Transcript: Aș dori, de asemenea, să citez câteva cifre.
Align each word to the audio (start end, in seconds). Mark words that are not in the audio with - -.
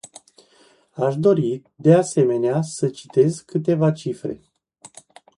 Aș 0.95 1.15
dori, 1.15 1.61
de 1.75 1.93
asemenea, 1.93 2.61
să 2.61 2.89
citez 2.89 3.39
câteva 3.39 3.91
cifre. 3.91 4.41